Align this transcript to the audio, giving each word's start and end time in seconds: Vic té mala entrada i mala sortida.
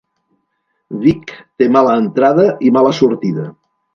Vic 1.03 1.33
té 1.41 1.69
mala 1.77 1.93
entrada 2.05 2.47
i 2.71 2.75
mala 2.79 2.97
sortida. 3.03 3.49